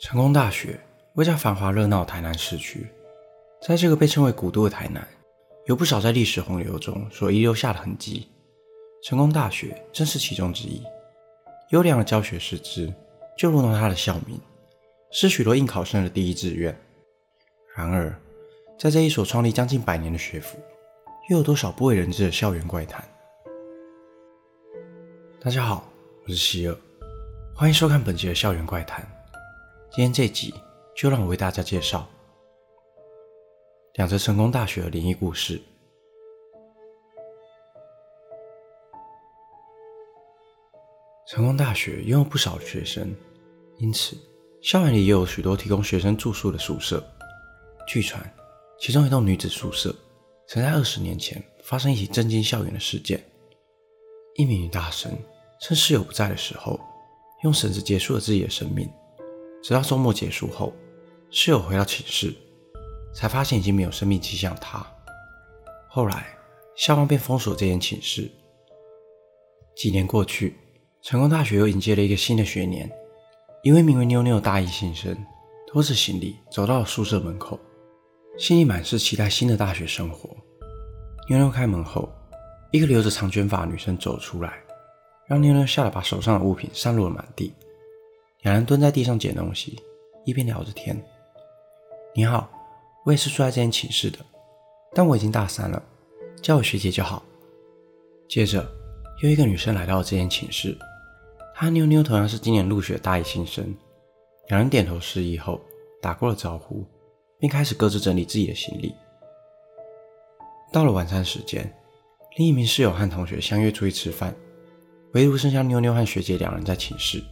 [0.00, 0.80] 成功大学
[1.14, 2.86] 位在繁华热闹的台南市区，
[3.60, 5.06] 在这个被称为古都的台南，
[5.66, 8.28] 有不少在历史洪流中所遗留下的痕迹。
[9.02, 10.82] 成功大学正是其中之一。
[11.70, 12.92] 优良的教学师资，
[13.38, 14.40] 就如同它的校名，
[15.10, 16.76] 是许多应考生的第一志愿。
[17.76, 18.14] 然而，
[18.78, 20.58] 在这一所创立将近百年的学府，
[21.28, 23.02] 又有多少不为人知的校园怪谈？
[25.40, 25.88] 大家好，
[26.24, 26.76] 我是希尔，
[27.54, 29.19] 欢迎收看本集的校园怪谈。
[29.92, 30.54] 今天这集
[30.94, 32.08] 就让我为大家介绍
[33.94, 35.60] 两则成功大学的灵异故事。
[41.26, 43.12] 成功大学拥有不少学生，
[43.78, 44.16] 因此
[44.62, 47.04] 校园里也有许多提供学生住宿的宿舍。
[47.88, 48.22] 据传，
[48.78, 49.92] 其中一栋女子宿舍
[50.46, 53.20] 曾在二十年前发生一起震惊校园的事件。
[54.36, 55.12] 一名女大生
[55.60, 56.78] 趁室友不在的时候，
[57.42, 58.88] 用绳子结束了自己的生命。
[59.62, 60.72] 直到周末结束后，
[61.30, 62.34] 室友回到寝室，
[63.14, 64.56] 才发现已经没有生命迹象。
[64.60, 64.84] 他
[65.88, 66.26] 后来
[66.76, 68.30] 校方便封锁这间寝室。
[69.76, 70.56] 几年过去，
[71.02, 72.90] 成功大学又迎接了一个新的学年。
[73.62, 75.14] 一位名为妞妞的大一新生
[75.70, 77.60] 拖着行李走到了宿舍门口，
[78.38, 80.30] 心里满是期待新的大学生活。
[81.28, 82.08] 妞妞开门后，
[82.70, 84.60] 一个留着长卷发的女生走出来，
[85.26, 87.52] 让妞妞吓得把手上的物品散落了满地。
[88.42, 89.78] 两人蹲在地上捡东西，
[90.24, 90.96] 一边聊着天。
[92.14, 92.50] 你好，
[93.04, 94.18] 我也是住在这间寝室的，
[94.94, 95.82] 但我已经大三了，
[96.40, 97.22] 叫我学姐就好。
[98.28, 98.66] 接着，
[99.22, 100.74] 又一个女生来到了这间寝室，
[101.54, 103.74] 她和妞妞同样是今年入学的大一新生。
[104.48, 105.60] 两人点头示意后，
[106.00, 106.82] 打过了招呼，
[107.38, 108.94] 并开始各自整理自己的行李。
[110.72, 111.70] 到了晚餐时间，
[112.38, 114.34] 另一名室友和同学相约出去吃饭，
[115.12, 117.22] 唯独剩下妞妞和学姐两人在寝室。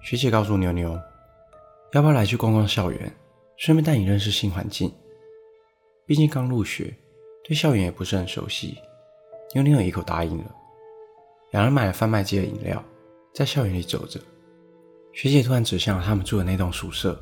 [0.00, 0.98] 学姐告诉妞妞，
[1.92, 3.12] 要不要来去逛逛校园，
[3.56, 4.92] 顺便带你认识新环境。
[6.06, 6.94] 毕竟刚入学，
[7.44, 8.78] 对校园也不是很熟悉。
[9.54, 10.54] 妞妞有一口答应了。
[11.50, 12.82] 两人买了贩卖机的饮料，
[13.34, 14.20] 在校园里走着。
[15.12, 17.12] 学姐突然指向了他们住的那栋宿舍。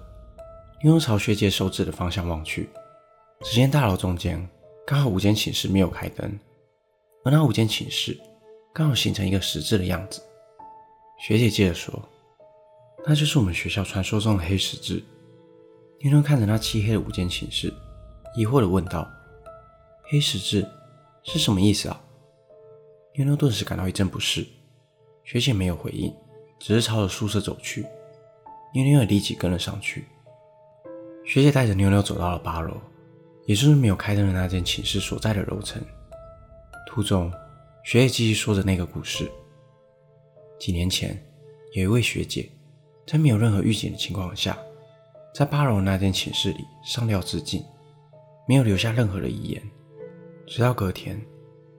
[0.83, 2.69] 妞妞朝学姐手指的方向望去，
[3.43, 4.47] 只见大楼中间
[4.87, 6.39] 刚好五间寝室没有开灯，
[7.25, 8.17] 而那五间寝室
[8.75, 10.23] 刚好形成一个十字的样子。
[11.19, 12.01] 学姐接着说。
[13.09, 15.01] 那就是我们学校传说中的黑十字。
[16.01, 17.73] 妞妞看着那漆黑的五间寝室，
[18.37, 19.09] 疑惑地问道
[20.11, 20.69] ：“黑十字
[21.23, 22.03] 是什么意思啊？”
[23.15, 24.45] 妞妞顿时感到一阵不适。
[25.23, 26.13] 学姐没有回应，
[26.59, 27.87] 只是朝着宿舍走去。
[28.75, 30.05] 妞妞也立即跟了上去。
[31.25, 32.77] 学姐带着妞妞走到了八楼，
[33.47, 35.81] 也就是没有开灯的那间寝室所在的楼层。
[36.89, 37.33] 途中，
[37.85, 39.31] 学姐继续说着那个故事：
[40.59, 41.17] 几年前，
[41.73, 42.51] 有一位学姐。
[43.07, 44.59] 在没有任何预警的情况下，
[45.33, 47.65] 在八楼那间寝室里上吊自尽，
[48.49, 49.63] 没有留下任何的遗言。
[50.47, 51.21] 直到隔天，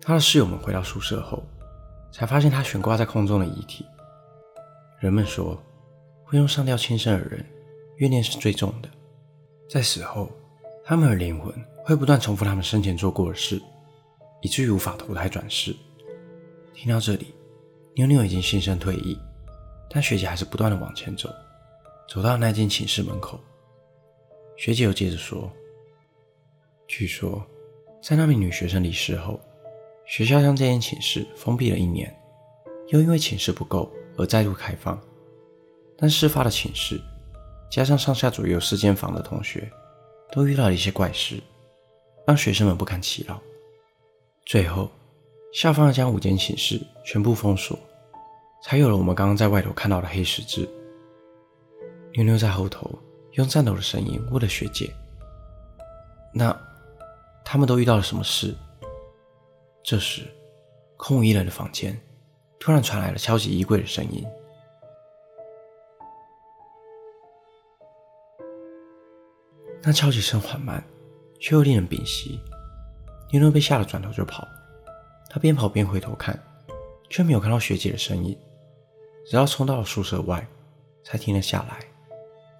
[0.01, 1.43] 他的室友们回到宿舍后，
[2.11, 3.85] 才发现他悬挂在空中的遗体。
[4.99, 5.61] 人们说，
[6.23, 7.45] 会用上吊轻生的人，
[7.97, 8.89] 怨念是最重的，
[9.69, 10.31] 在死后，
[10.85, 13.61] 他们的灵魂会不断重复他们生前做过的事，
[14.41, 15.75] 以至于无法投胎转世。
[16.73, 17.33] 听到这里，
[17.95, 19.19] 妞妞已经心生退意。
[19.89, 21.29] 但学姐还是不断的往前走，
[22.09, 23.39] 走到那间寝室门口。
[24.57, 25.49] 学姐又接着说
[26.87, 27.45] ：“据说，
[28.01, 29.39] 在那名女学生离世后，
[30.05, 32.13] 学校将这间寝室封闭了一年，
[32.87, 34.99] 又因为寝室不够而再度开放。
[35.97, 36.99] 但事发的寝室，
[37.69, 39.71] 加上上下左右四间房的同学，
[40.31, 41.41] 都遇到了一些怪事，
[42.25, 43.41] 让学生们不堪其扰。
[44.45, 44.89] 最后，
[45.53, 47.77] 校方将五间寝室全部封锁。”
[48.69, 50.69] 才有了我们刚刚在外头看到的黑十字。
[52.11, 52.91] 妞妞在后头
[53.35, 54.93] 用颤抖的声音问了学姐
[56.35, 56.53] ：“那
[57.45, 58.53] 他们都遇到了什么事？”
[59.81, 60.23] 这时，
[60.97, 61.97] 空无一人的房间
[62.59, 64.27] 突然传来了敲击衣柜的声音。
[69.81, 70.83] 那敲击声缓慢，
[71.39, 72.37] 却又令人屏息。
[73.31, 74.45] 妞妞被吓得转头就跑，
[75.29, 76.37] 她边跑边回头看，
[77.09, 78.37] 却没有看到学姐的身影。
[79.29, 80.47] 直到冲到了宿舍外，
[81.03, 81.79] 才停了下来。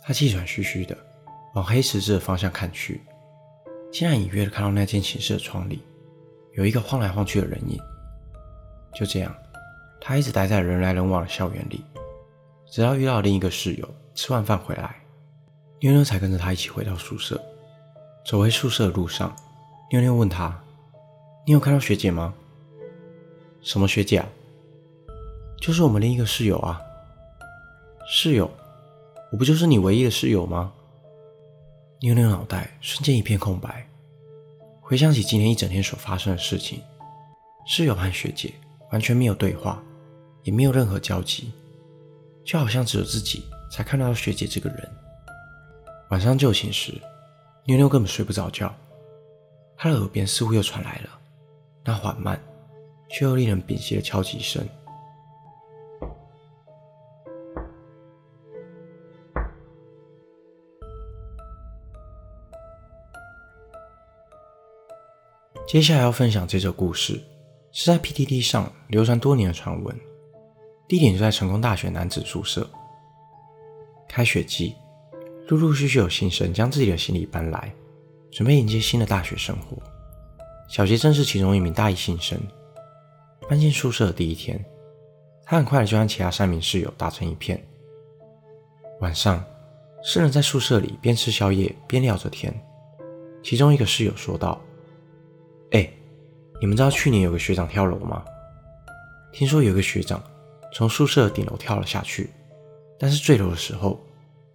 [0.04, 0.98] 他气喘吁吁的
[1.54, 3.02] 往黑十字的方向看去，
[3.90, 5.82] 竟然隐约的看到那间寝室的窗里
[6.54, 7.80] 有一个晃来晃去的人影。
[8.94, 9.34] 就这样，
[10.02, 11.86] 他一直待在人来人往的校园里，
[12.70, 14.96] 直到遇到另一个室友吃完饭回来，
[15.80, 17.42] 妞妞才跟着他一起回到宿舍。
[18.26, 19.34] 走回宿舍的路上，
[19.90, 20.62] 妞妞问他
[21.48, 22.34] ：“你有看到学姐吗
[23.64, 24.28] ？”“什么学姐啊？”
[25.60, 26.80] 就是我们另一个室友啊，
[28.08, 28.50] 室友，
[29.32, 30.72] 我不就是你唯一的室友吗？
[32.00, 33.86] 妞妞脑袋瞬间一片空白，
[34.80, 36.82] 回想起今天一整天所发生的事情，
[37.66, 38.54] 室友和学姐
[38.92, 39.84] 完全没有对话，
[40.44, 41.52] 也没有任何交集，
[42.46, 44.90] 就好像只有自己才看到学姐这个人。
[46.12, 46.94] 晚上就寝时，
[47.66, 48.74] 妞妞根本睡不着觉，
[49.76, 51.10] 她的耳边似乎又传来了
[51.84, 52.40] 那缓慢
[53.10, 54.66] 却又令人屏息的敲击声。
[65.68, 67.22] 接下来要分享这则故事，
[67.74, 70.00] 是在 PTT 上流传多年的传闻，
[70.88, 72.66] 地点就在成功大学男子宿舍。
[74.08, 74.74] 开学季，
[75.50, 77.70] 陆陆续续有新生将自己的行李搬来，
[78.32, 79.78] 准备迎接新的大学生活。
[80.70, 82.40] 小杰正是其中一名大一新生。
[83.50, 84.64] 搬进宿舍的第一天，
[85.44, 87.62] 他很快的就和其他三名室友打成一片。
[89.02, 89.44] 晚上，
[90.02, 92.58] 四人在宿舍里边吃宵夜边聊着天，
[93.44, 94.62] 其中一个室友说道。
[95.72, 95.90] 哎，
[96.62, 98.24] 你们知道去年有个学长跳楼吗？
[99.34, 100.24] 听说有个学长
[100.74, 102.30] 从宿舍顶楼跳了下去，
[102.98, 104.00] 但是坠楼的时候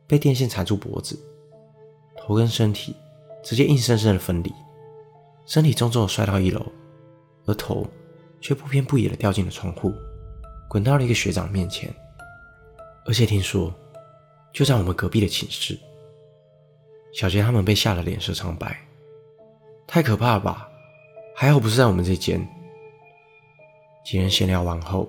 [0.06, 1.18] 被电线缠住脖子，
[2.16, 2.96] 头跟身体
[3.44, 4.52] 直接硬生生的分离，
[5.46, 6.64] 身体重重的摔到一楼，
[7.44, 7.86] 而头
[8.40, 9.92] 却不偏不倚的掉进了窗户，
[10.68, 11.92] 滚到了一个学长面前。
[13.04, 13.72] 而且听说
[14.52, 15.78] 就在我们隔壁的寝室，
[17.12, 18.76] 小杰他们被吓得脸色苍白，
[19.86, 20.68] 太可怕了吧！
[21.34, 22.46] 还好不是在我们这间。
[24.04, 25.08] 几人闲聊完后，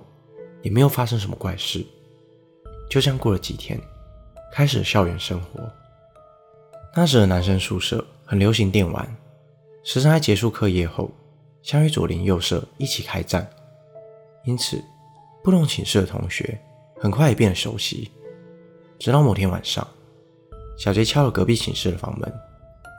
[0.62, 1.84] 也没有发生什么怪事。
[2.88, 3.80] 就这样过了几天，
[4.52, 5.60] 开始了校园生活。
[6.94, 9.16] 那时的男生宿舍很流行电玩，
[9.82, 11.10] 时常在结束课业后，
[11.62, 13.48] 相约左邻右舍一起开战。
[14.44, 14.82] 因此，
[15.42, 16.58] 不同寝室的同学
[17.00, 18.10] 很快也变得熟悉。
[18.98, 19.86] 直到某天晚上，
[20.78, 22.32] 小杰敲了隔壁寝室的房门，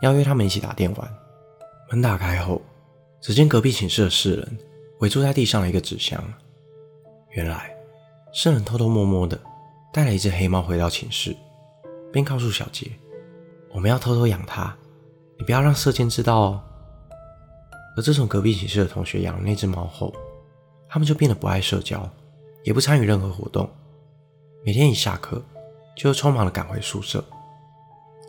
[0.01, 1.17] 邀约他们一起打电玩。
[1.89, 2.61] 门打开后，
[3.25, 4.57] 只见隔壁寝室的四人
[4.99, 6.23] 围坐在地上的一个纸箱，
[7.31, 7.75] 原来
[8.31, 9.41] 四人偷偷摸摸的
[9.91, 11.35] 带了一只黑猫回到寝室，
[12.13, 12.87] 并告诉小杰
[13.73, 14.77] ：“我们要偷偷养它，
[15.39, 16.63] 你不要让舍监知道哦。”
[17.97, 20.13] 而自从隔壁寝室的同学养了那只猫后，
[20.87, 22.07] 他们就变得不爱社交，
[22.63, 23.67] 也不参与任何活动，
[24.63, 25.43] 每天一下课
[25.97, 27.25] 就匆忙的赶回宿舍。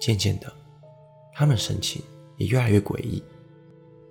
[0.00, 0.50] 渐渐的，
[1.34, 2.02] 他们的神情
[2.38, 3.22] 也越来越诡异。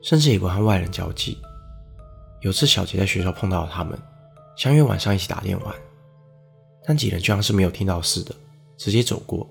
[0.06, 1.36] 甚至也不和外人交际。
[2.42, 4.00] 有次小杰在学校碰到了他们，
[4.56, 5.76] 相约晚上一起打电玩，
[6.86, 8.36] 但几人就像是没有听到似的，
[8.78, 9.50] 直接走过，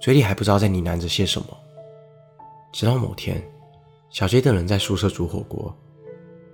[0.00, 1.48] 嘴里还不知道在呢喃着些什么。
[2.72, 3.42] 直到某天，
[4.08, 5.76] 小杰等人在宿舍煮火锅，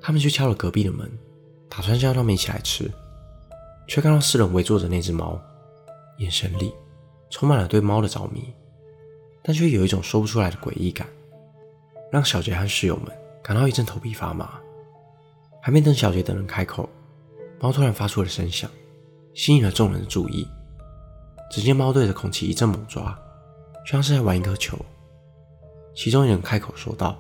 [0.00, 1.06] 他们去敲了隔壁的门，
[1.68, 2.90] 打算叫他们一起来吃，
[3.86, 5.38] 却看到四人围坐着那只猫，
[6.16, 6.72] 眼神里
[7.28, 8.54] 充满了对猫的着迷，
[9.42, 11.06] 但却有一种说不出来的诡异感。
[12.12, 13.06] 让小杰和室友们
[13.42, 14.60] 感到一阵头皮发麻。
[15.62, 16.86] 还没等小杰等人开口，
[17.58, 18.70] 猫突然发出了声响，
[19.32, 20.46] 吸引了众人的注意。
[21.50, 23.18] 只见猫对着空气一阵猛抓，
[23.86, 24.76] 就像是在玩一颗球。
[25.94, 27.16] 其中一人开口说道：“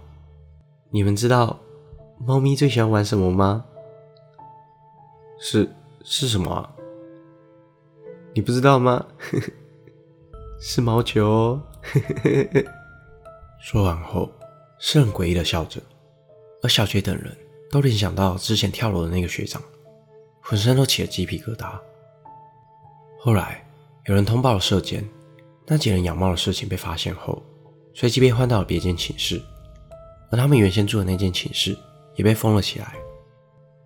[0.90, 1.58] 你们知道
[2.18, 3.64] 猫咪最喜欢玩什么吗
[5.40, 5.70] ？”“是
[6.04, 6.68] 是什么
[8.34, 9.06] ？”“你不知道吗
[10.60, 11.62] ？”“是毛球哦。
[13.62, 14.28] ”说完后。
[14.84, 15.80] 是很诡异的笑着，
[16.60, 17.38] 而小杰等人
[17.70, 19.62] 都联想到之前跳楼的那个学长，
[20.40, 21.78] 浑身都起了鸡皮疙瘩。
[23.20, 23.64] 后来
[24.06, 25.08] 有人通报了舍监，
[25.66, 27.40] 那几人养猫的事情被发现后，
[27.94, 29.40] 随即被换到了别间寝室，
[30.32, 31.78] 而他们原先住的那间寝室
[32.16, 32.96] 也被封了起来。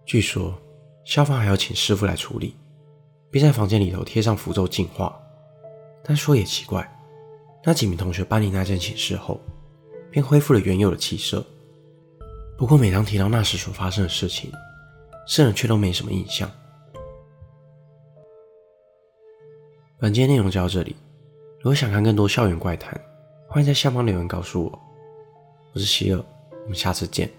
[0.06, 0.58] 据说
[1.04, 2.56] 消防还要请师傅来处理，
[3.30, 5.14] 并在房间里头贴上符咒净化。
[6.02, 6.90] 但说也奇怪，
[7.62, 9.38] 那几名同学搬离那间寝室后。
[10.16, 11.44] 便恢复了原有的气色。
[12.56, 14.50] 不过，每当提到那时所发生的事情，
[15.28, 16.50] 四人却都没什么印象。
[19.99, 20.96] 本节内容就到这里。
[21.58, 22.99] 如果想看更多校园怪谈，
[23.46, 24.78] 欢迎在下方留言告诉我。
[25.75, 26.25] 我是希尔，
[26.62, 27.30] 我们下次见。